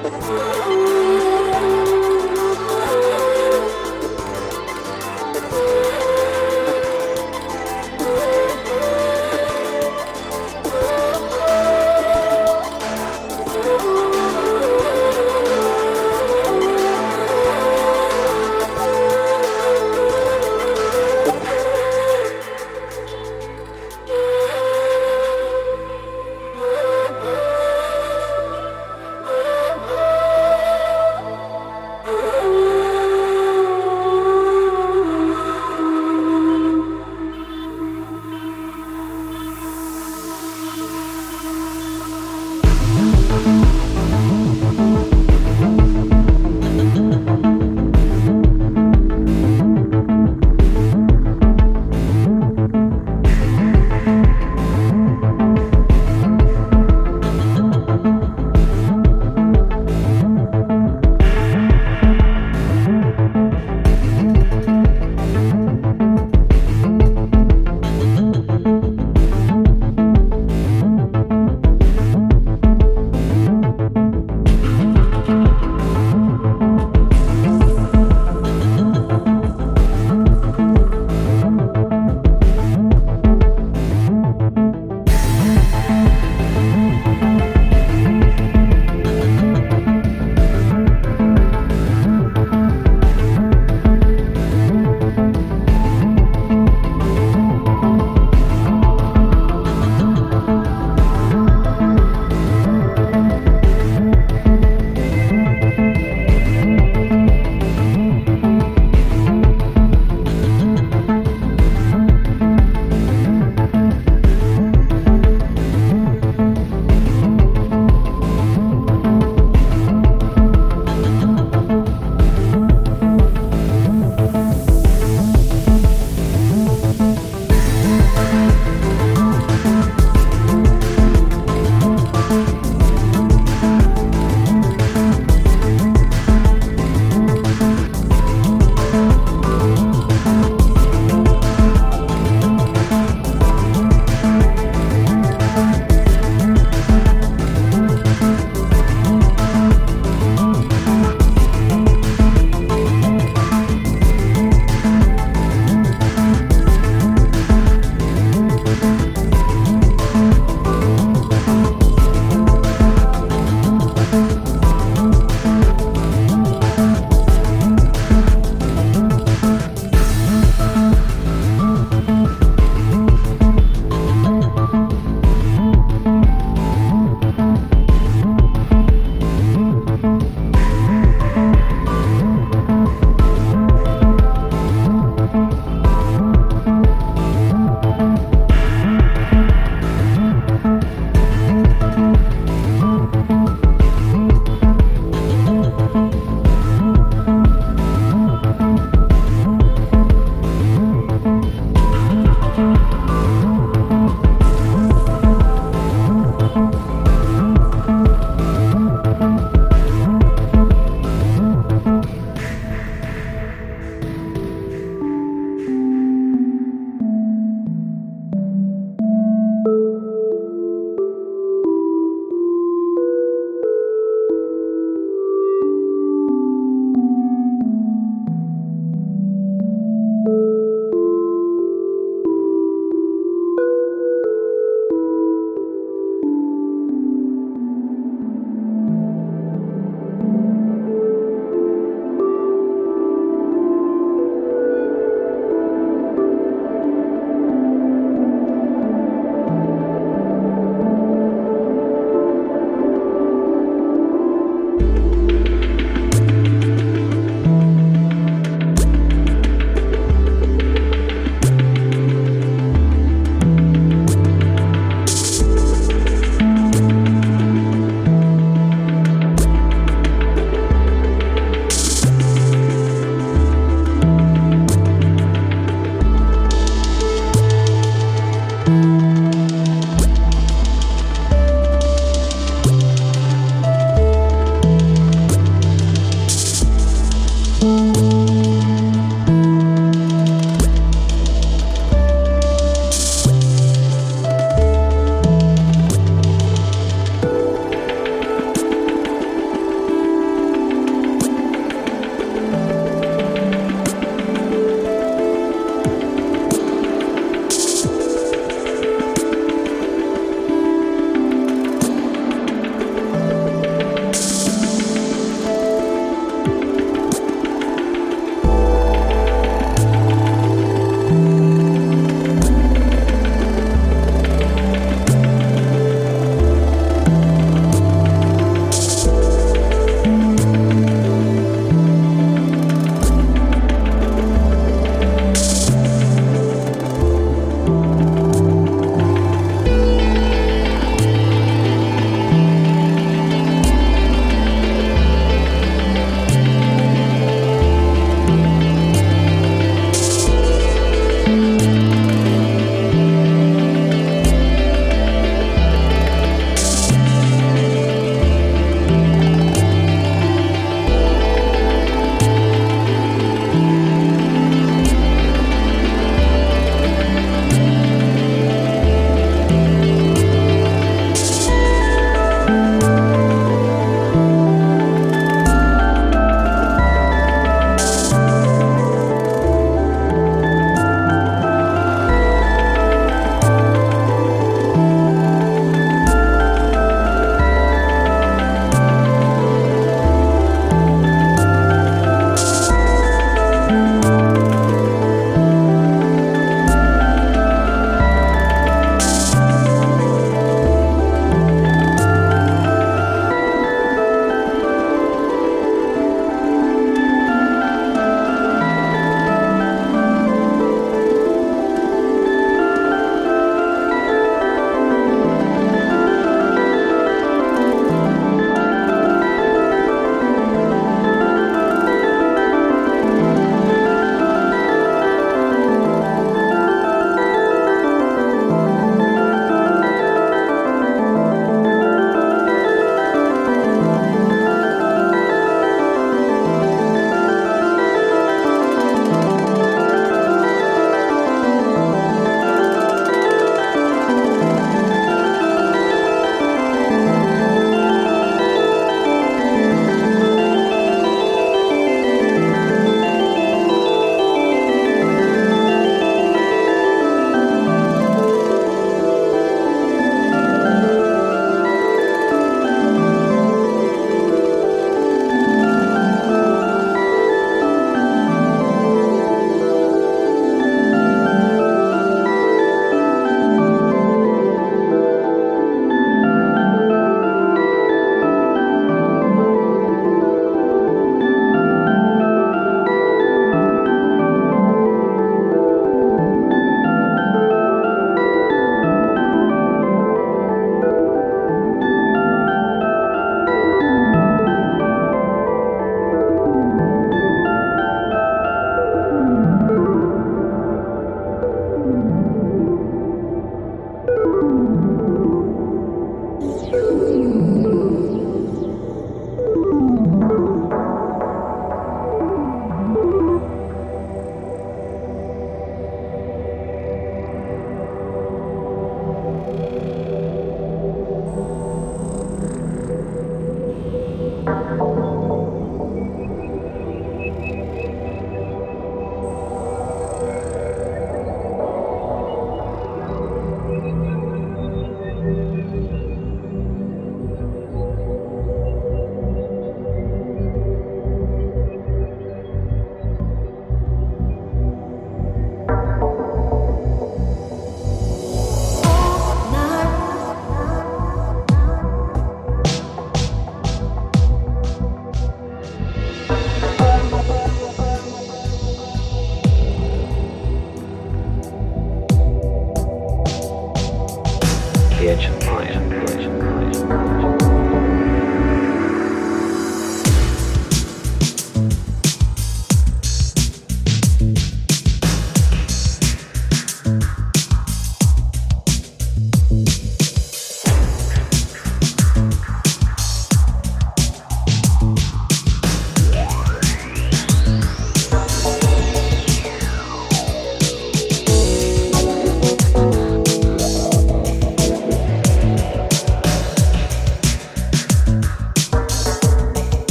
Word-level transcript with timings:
Oh, 0.00 0.57